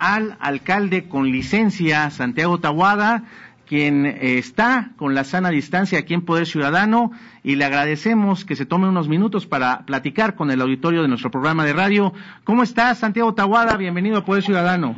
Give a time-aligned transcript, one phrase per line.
[0.00, 3.24] al alcalde con licencia, Santiago Tahuada,
[3.68, 7.12] quien eh, está con la sana distancia aquí en Poder Ciudadano
[7.44, 11.30] y le agradecemos que se tome unos minutos para platicar con el auditorio de nuestro
[11.30, 12.12] programa de radio.
[12.42, 13.76] ¿Cómo estás, Santiago Tahuada?
[13.76, 14.96] Bienvenido a Poder Ciudadano.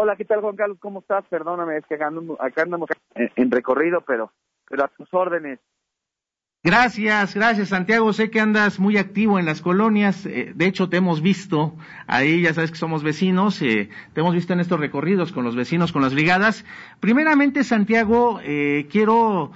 [0.00, 0.78] Hola, ¿qué tal, Juan Carlos?
[0.80, 1.24] ¿Cómo estás?
[1.30, 2.08] Perdóname, es que acá
[2.62, 4.32] andamos en recorrido, pero,
[4.68, 5.60] pero a tus órdenes.
[6.64, 8.12] Gracias, gracias Santiago.
[8.12, 10.26] Sé que andas muy activo en las colonias.
[10.26, 11.76] Eh, de hecho, te hemos visto
[12.08, 13.62] ahí, ya sabes que somos vecinos.
[13.62, 16.64] Eh, te hemos visto en estos recorridos con los vecinos, con las brigadas.
[16.98, 19.52] Primeramente, Santiago, eh, quiero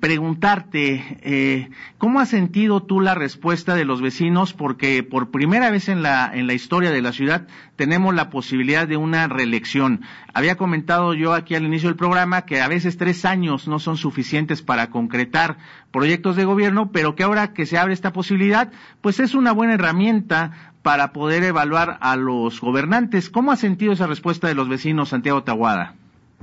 [0.00, 4.54] preguntarte, ¿cómo has sentido tú la respuesta de los vecinos?
[4.54, 8.88] Porque por primera vez en la, en la historia de la ciudad tenemos la posibilidad
[8.88, 10.00] de una reelección.
[10.32, 13.96] Había comentado yo aquí al inicio del programa que a veces tres años no son
[13.96, 15.56] suficientes para concretar
[15.90, 19.74] proyectos de gobierno, pero que ahora que se abre esta posibilidad, pues es una buena
[19.74, 23.30] herramienta para poder evaluar a los gobernantes.
[23.30, 25.94] ¿Cómo ha sentido esa respuesta de los vecinos, Santiago Taguada?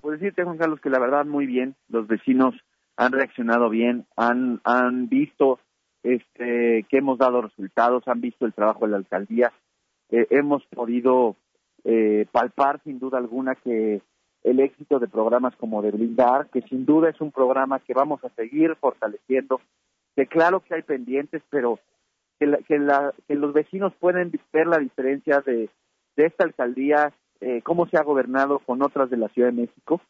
[0.01, 1.75] Pues decirte, Juan Carlos, que la verdad muy bien.
[1.89, 2.55] Los vecinos
[2.97, 5.59] han reaccionado bien, han, han visto
[6.03, 9.51] este, que hemos dado resultados, han visto el trabajo de la alcaldía.
[10.09, 11.35] Eh, hemos podido
[11.83, 14.01] eh, palpar sin duda alguna que
[14.43, 18.23] el éxito de programas como de Blindar, que sin duda es un programa que vamos
[18.23, 19.61] a seguir fortaleciendo,
[20.15, 21.79] que claro que hay pendientes, pero
[22.39, 25.69] que, que, los vecinos pueden ver la diferencia de,
[26.15, 30.01] esta alcaldía, eh, cómo se ha gobernado con otras de la Ciudad de México,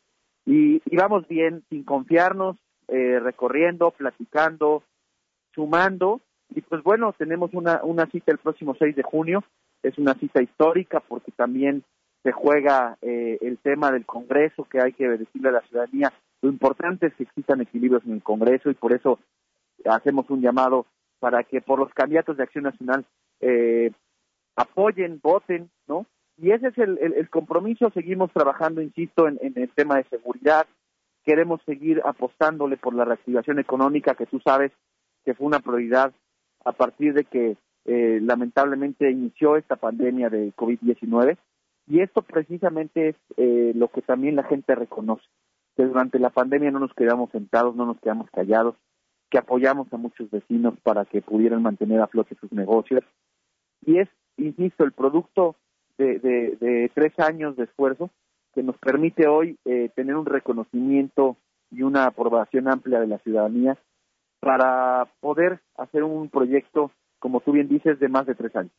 [0.45, 2.57] y, vamos bien, sin confiarnos,
[2.91, 4.83] eh, recorriendo, platicando,
[5.53, 6.21] sumando,
[6.53, 9.43] y pues bueno, tenemos una, una cita el próximo 6 de junio,
[9.81, 11.83] es una cita histórica porque también
[12.23, 16.49] se juega eh, el tema del Congreso, que hay que decirle a la ciudadanía, lo
[16.49, 19.19] importante es que existan equilibrios en el Congreso y por eso
[19.85, 20.85] hacemos un llamado
[21.19, 23.05] para que por los candidatos de Acción Nacional
[23.39, 23.91] eh,
[24.55, 26.05] apoyen, voten, ¿no?
[26.37, 30.65] Y ese es el, el, compromiso, seguimos trabajando, insisto, en, el tema de seguridad,
[31.23, 34.71] queremos seguir apostándole por la reactivación económica, que tú sabes
[35.23, 36.13] que fue una prioridad
[36.65, 41.37] a partir de que eh, lamentablemente inició esta pandemia de COVID-19
[41.87, 45.25] y esto precisamente es eh, lo que también la gente reconoce,
[45.75, 48.75] que durante la pandemia no nos quedamos sentados, no nos quedamos callados,
[49.29, 53.03] que apoyamos a muchos vecinos para que pudieran mantener a flote sus negocios.
[53.85, 55.55] Y es, insisto, el producto
[55.97, 58.09] de, de, tres años de esfuerzo
[58.53, 61.37] que nos permite hoy eh, tener un reconocimiento
[61.71, 63.77] y una aprobación amplia de la ciudadanía
[64.39, 68.73] para poder hacer un proyecto, como tú bien dices, de más de tres años.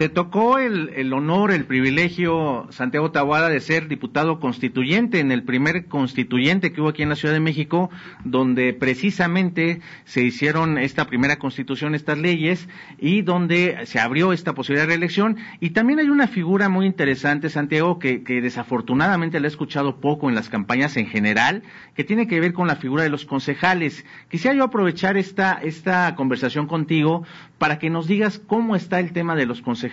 [0.00, 5.88] Te tocó el, honor, el privilegio, Santiago Tahuada, de ser diputado constituyente en el primer
[5.88, 7.90] constituyente que hubo aquí en la Ciudad de México,
[8.24, 12.66] donde precisamente se hicieron esta primera constitución, estas leyes,
[12.98, 15.36] y donde se abrió esta posibilidad de reelección.
[15.60, 20.34] Y también hay una figura muy interesante, Santiago, que, desafortunadamente le he escuchado poco en
[20.34, 21.62] las campañas en general,
[21.94, 24.06] que tiene que ver con la figura de los concejales.
[24.30, 27.22] Quisiera yo aprovechar esta, esta conversación contigo
[27.58, 29.89] para que nos digas cómo está el tema de los concejales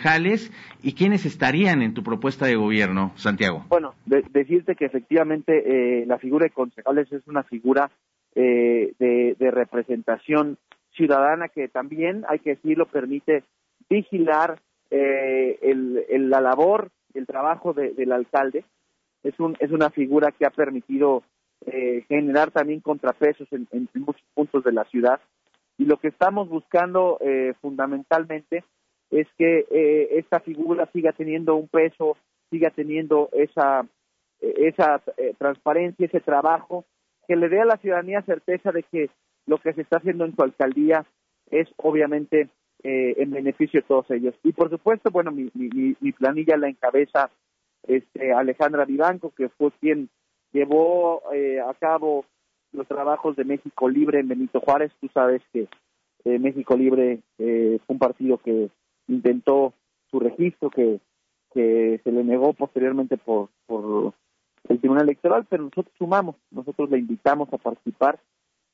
[0.84, 3.66] y quiénes estarían en tu propuesta de gobierno, Santiago.
[3.70, 7.90] Bueno, decirte que efectivamente eh, la figura de concejales es una figura
[8.36, 10.58] eh, de, representación
[10.92, 13.44] ciudadana que también, hay que decirlo, permite
[13.90, 14.60] vigilar
[14.92, 18.64] eh, el, la labor, el trabajo del alcalde.
[19.24, 21.24] Es, un, es una figura que ha permitido
[22.08, 25.20] generar también contrapesos en muchos puntos de la ciudad
[25.78, 28.64] y lo que estamos buscando eh, fundamentalmente
[29.12, 32.18] es que eh, esta figura siga teniendo un peso,
[32.50, 33.86] siga teniendo esa,
[34.42, 35.02] eh, esa
[35.38, 36.86] transparencia, ese trabajo,
[37.28, 39.10] que le dé a la ciudadanía certeza de que
[39.46, 41.06] lo que se está haciendo en su alcaldía
[41.50, 42.50] es obviamente
[42.84, 44.36] en beneficio de todos ellos.
[44.44, 47.32] Y por supuesto, bueno, mi, mi, mi planilla la encabeza
[47.88, 50.10] este, Alejandra Vivanco, que fue quien
[50.54, 51.24] llevó
[51.66, 52.26] a cabo
[52.72, 54.92] los trabajos de México Libre en Benito Juárez.
[55.02, 55.68] Tú sabes que
[56.26, 58.70] eh, México Libre eh, fue un partido que
[59.08, 59.74] intentó
[60.10, 61.00] su registro, que,
[61.54, 64.14] que se le negó posteriormente por, por
[64.70, 68.20] el Tribunal Electoral, pero nosotros sumamos, nosotros le invitamos a participar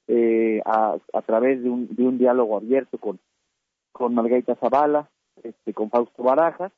[0.07, 3.19] eh, a, a través de un, de un diálogo abierto con,
[3.91, 5.09] con Margarita Zavala,
[5.43, 6.71] este, con Fausto Barajas,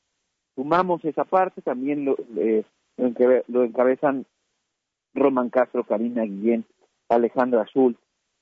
[0.55, 2.63] sumamos esa parte, también lo, eh,
[2.97, 4.25] lo encabezan
[5.13, 6.65] Roman Castro, Karina Guillén,
[7.09, 7.97] Alejandra Azul,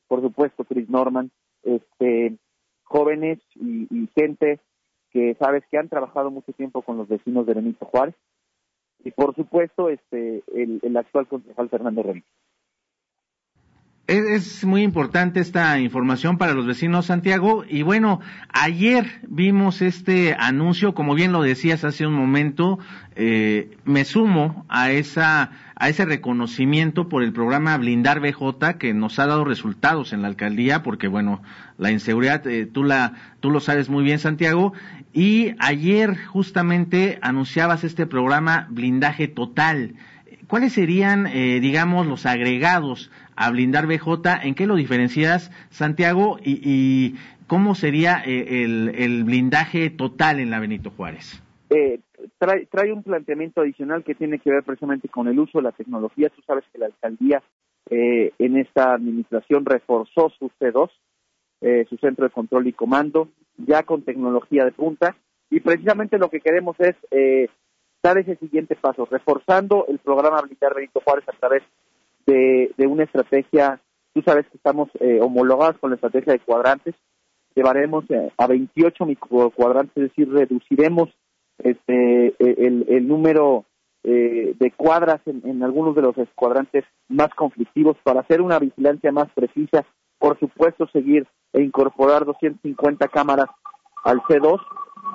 [0.07, 1.31] por supuesto Chris Norman,
[1.63, 2.35] este,
[2.83, 4.59] jóvenes y, gente
[5.13, 8.15] que sabes que han trabajado mucho tiempo con los vecinos de Benito Juárez
[9.03, 12.25] y por supuesto este el, actual concejal Fernando Ramírez.
[14.05, 18.19] Es, muy importante esta información para los vecinos Santiago y bueno,
[18.49, 22.79] ayer vimos este anuncio, como bien lo decías hace un momento,
[23.15, 29.19] eh, me sumo a esa a ese reconocimiento por el programa Blindar BJ que nos
[29.19, 31.41] ha dado resultados en la alcaldía porque bueno,
[31.77, 34.73] la inseguridad eh, tú la tú lo sabes muy bien Santiago
[35.13, 39.95] y ayer justamente anunciabas este programa Blindaje Total.
[40.47, 46.37] ¿Cuáles serían, eh, digamos, los agregados a blindar BJ, ¿en qué lo diferencias, Santiago?
[46.43, 47.15] ¿Y,
[47.47, 51.41] cómo sería eh, el, blindaje total en la Benito Juárez?
[51.69, 51.99] Eh,
[52.37, 55.71] trae, trae un planteamiento adicional que tiene que ver precisamente con el uso de la
[55.71, 56.29] tecnología.
[56.29, 57.41] Tú sabes que la alcaldía
[57.89, 60.89] eh, en esta administración reforzó su C2,
[61.89, 65.15] su centro de control y comando, ya con tecnología de punta.
[65.49, 66.95] Y precisamente lo que queremos es
[68.03, 71.63] dar ese siguiente paso, reforzando el programa Blindar Benito Juárez a través
[72.25, 73.79] de, una estrategia,
[74.13, 76.95] tú sabes que estamos eh, homologados con la estrategia de cuadrantes,
[77.55, 81.09] llevaremos eh, a 28 microcuadrantes, es decir, reduciremos
[81.59, 83.65] este, e, el, número
[84.03, 87.95] eh, de cuadras en, algunos de los cuadrantes más conflictivos.
[88.03, 89.85] Para hacer una vigilancia más precisa,
[90.19, 93.47] por supuesto seguir e incorporar 250 cámaras
[94.03, 94.59] al C2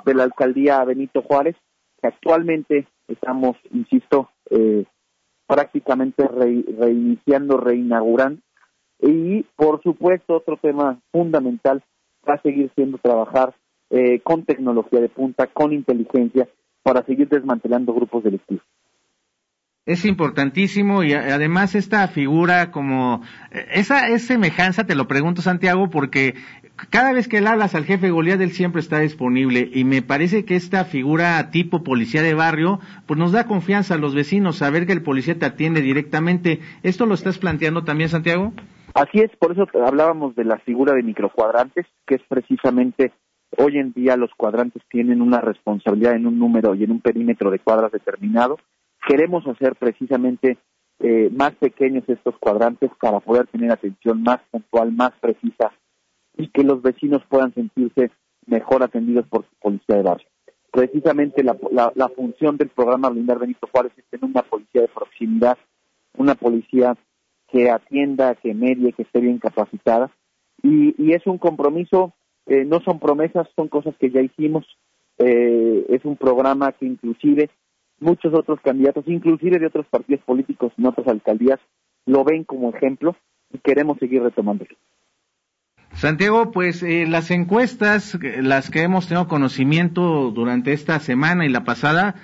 [0.05, 1.55] de la alcaldía Benito Juárez,
[2.01, 4.85] que actualmente estamos, insisto, eh,
[5.47, 8.41] prácticamente reiniciando, reinaugurando.
[9.01, 11.83] Y, por supuesto, otro tema fundamental
[12.27, 13.55] va a seguir siendo trabajar
[13.89, 16.47] eh, con tecnología de punta, con inteligencia,
[16.83, 18.63] para seguir desmantelando grupos delictivos.
[19.85, 23.23] Es importantísimo y además esta figura como
[23.73, 26.35] esa es semejanza, te lo pregunto Santiago, porque
[26.89, 30.45] cada vez que le hablas al jefe Goliat, él siempre está disponible y me parece
[30.45, 34.85] que esta figura tipo policía de barrio, pues nos da confianza a los vecinos, saber
[34.85, 36.59] que el policía te atiende directamente.
[36.83, 38.53] ¿Esto lo estás planteando también, Santiago?
[38.93, 43.11] Así es, por eso hablábamos de la figura de microcuadrantes, que es precisamente
[43.57, 47.51] hoy en día los cuadrantes tienen una responsabilidad en un número y en un perímetro
[47.51, 48.57] de cuadras determinado.
[49.07, 50.57] Queremos hacer precisamente
[50.99, 55.71] eh, más pequeños estos cuadrantes para poder tener atención más puntual, más precisa
[56.39, 58.11] y que los vecinos puedan sentirse
[58.47, 60.27] mejor atendidos por su policía de barrio.
[60.71, 65.57] Precisamente la, función del programa Blindar Benito Juárez es tener una policía de proximidad,
[66.17, 66.95] una policía
[67.51, 70.11] que atienda, que medie, que esté bien capacitada.
[70.63, 72.13] Y, es un compromiso,
[72.45, 74.65] eh, no son promesas, son cosas que ya hicimos.
[75.17, 77.49] Eh, es un programa que inclusive
[77.99, 81.59] muchos otros candidatos, inclusive de otros partidos políticos en otras alcaldías,
[82.05, 83.15] lo ven como ejemplo
[83.51, 84.75] y queremos seguir retomándolo.
[85.99, 91.65] Santiago, pues eh, las encuestas, las que hemos tenido conocimiento durante esta semana y la
[91.65, 92.15] pasada,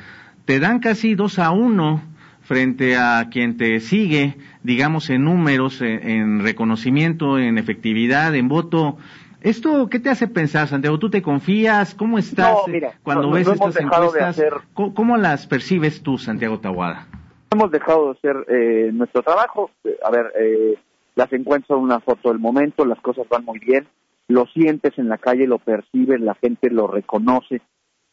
[0.46, 2.02] te dan casi dos a uno
[2.40, 8.96] frente a quien te sigue, digamos, en números, en, reconocimiento, en efectividad, en voto.
[9.42, 10.98] ¿Esto qué te hace pensar, Santiago?
[10.98, 11.96] ¿Tú te confías?
[11.96, 12.56] ¿Cómo estás
[13.04, 14.42] cuando ves estas encuestas?
[14.74, 17.08] ¿Cómo, las percibes tú, Santiago Tahuada?
[17.52, 19.70] Hemos dejado de hacer eh, nuestro trabajo.
[20.02, 20.76] A ver, eh,
[21.16, 23.88] las encuentras una foto del momento, las cosas van muy bien,
[24.28, 27.62] lo sientes en la calle, lo percibes, la gente lo reconoce,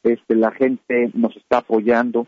[0.02, 2.26] este, la gente nos está apoyando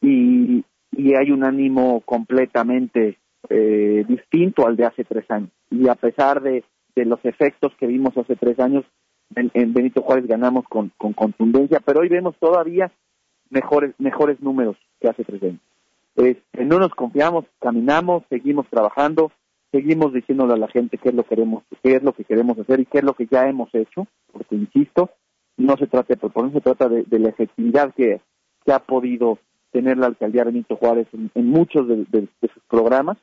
[0.00, 3.18] y, y hay un ánimo completamente
[3.48, 5.50] eh, distinto al de hace tres años.
[5.70, 8.84] Y a pesar de, de los efectos que vimos hace tres años,
[9.34, 12.92] en, Benito Juárez ganamos con, con, contundencia, pero hoy vemos todavía
[13.50, 15.60] mejores, mejores números que hace tres años.
[16.16, 19.32] Este, no nos confiamos, caminamos, seguimos trabajando,
[19.74, 22.56] seguimos diciéndole a la gente qué es lo que queremos, qué es lo que queremos
[22.56, 25.10] hacer y qué es lo que ya hemos hecho, porque insisto,
[25.56, 28.20] no se trata de proponer, se trata de, la efectividad que,
[28.64, 29.38] que, ha podido
[29.72, 33.18] tener la alcaldía Benito Juárez en, muchos de, sus programas.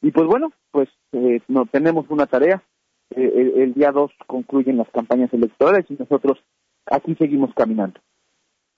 [0.00, 2.62] Y pues bueno, pues eh, no, tenemos una tarea.
[3.10, 6.38] Eh, el, el, día 2 concluyen las campañas electorales y nosotros
[6.86, 7.98] aquí seguimos caminando.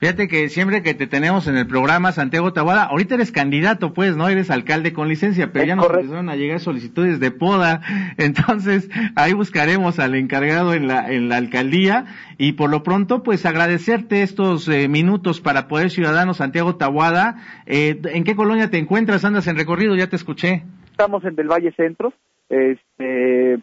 [0.01, 4.17] Fíjate que siempre que te tenemos en el programa, Santiago Taboada, ahorita eres candidato, pues,
[4.17, 4.31] ¿no?
[4.31, 7.83] Eres alcalde con licencia, pero ya nos empezaron a llegar solicitudes de poda,
[8.17, 12.07] entonces ahí buscaremos al encargado en la, en la alcaldía
[12.39, 17.37] y por lo pronto, pues, agradecerte estos eh, minutos para Poder Ciudadano Santiago Taboada.
[17.67, 19.27] Eh, ¿En qué colonia te encuentras?
[19.27, 19.97] ¿Andas en recorrido?
[19.97, 20.63] Ya te escuché.
[20.93, 22.15] Estamos en del Valle Centro,
[22.49, 23.59] este,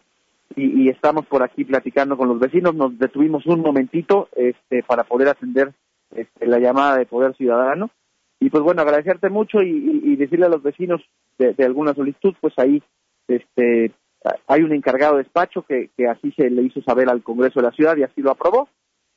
[0.56, 2.75] y, y estamos por aquí platicando con los vecinos.
[2.75, 5.74] Nos detuvimos un momentito, este, para poder atender
[6.16, 7.90] este, la llamada de Poder Ciudadano.
[8.40, 11.02] Y pues bueno, agradecerte mucho y, decirle a los vecinos
[11.38, 12.84] de, alguna solicitud, pues ahí
[13.28, 13.92] este,
[14.48, 17.72] hay un encargado de despacho que, así se le hizo saber al Congreso de la
[17.72, 18.70] Ciudad y así lo aprobó.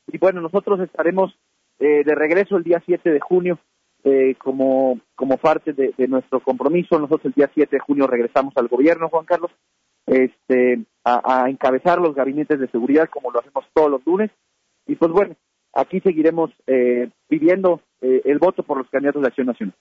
[0.07, 1.35] Y bueno, nosotros estaremos
[1.79, 3.59] eh, de regreso el día 7 de junio
[4.03, 6.99] eh, como, como parte de, nuestro compromiso.
[6.99, 9.51] Nosotros el día 7 de junio regresamos al gobierno, Juan Carlos,
[10.07, 14.31] este, a, encabezar los gabinetes de seguridad como lo hacemos todos los lunes.
[14.87, 15.37] Y pues bueno,
[15.75, 19.75] aquí seguiremos eh, pidiendo eh, el voto por los candidatos de Acción Nacional.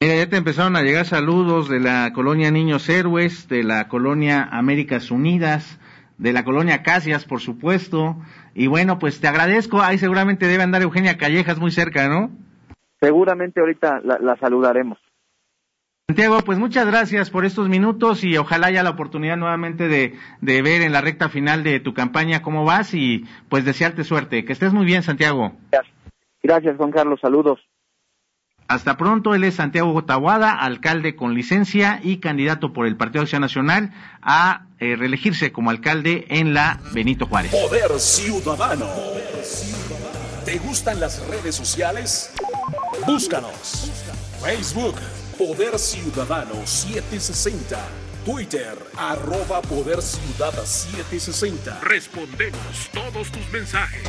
[0.00, 4.42] Mira, ya te empezaron a llegar saludos de la colonia Niños Héroes, de la colonia
[4.50, 5.80] Américas Unidas,
[6.18, 8.16] de la colonia Casias, por supuesto.
[8.54, 9.80] Y bueno, pues te agradezco.
[9.80, 12.30] Ahí seguramente debe andar Eugenia Callejas muy cerca, ¿no?
[13.00, 14.98] Seguramente ahorita la saludaremos.
[16.06, 20.82] Santiago, pues muchas gracias por estos minutos y ojalá haya la oportunidad nuevamente de, ver
[20.82, 24.44] en la recta final de tu campaña cómo vas y pues desearte suerte.
[24.44, 25.52] Que estés muy bien, Santiago.
[26.42, 27.20] Gracias, Juan Carlos.
[27.22, 27.58] Saludos.
[28.68, 33.40] Hasta pronto, él es Santiago Gotawada, alcalde con licencia y candidato por el Partido Acción
[33.40, 37.50] Nacional a eh, reelegirse como alcalde en la Benito Juárez.
[37.50, 38.88] Poder Ciudadano.
[40.44, 42.34] ¿Te gustan las redes sociales?
[43.06, 43.90] Búscanos.
[44.44, 44.96] Facebook
[45.38, 47.76] Poder Ciudadano 760.
[48.24, 51.80] Twitter, arroba Poder Ciudad 760.
[51.80, 54.08] Respondemos todos tus mensajes.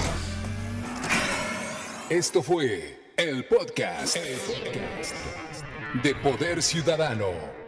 [2.10, 5.16] Esto fue el podcast, el podcast
[6.04, 7.65] de Poder Ciudadano.